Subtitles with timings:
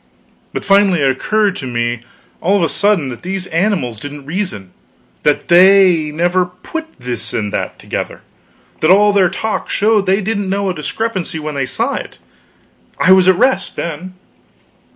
[0.51, 1.99] But finally it occurred to me
[2.41, 4.71] all of a sudden that these animals didn't reason;
[5.21, 8.21] that they never put this and that together;
[8.79, 12.17] that all their talk showed that they didn't know a discrepancy when they saw it.
[12.99, 14.15] I was at rest, then.